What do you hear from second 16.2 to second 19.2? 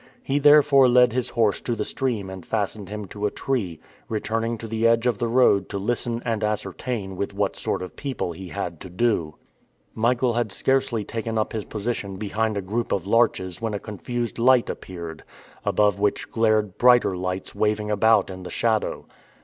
glared brighter lights waving about in the shadow.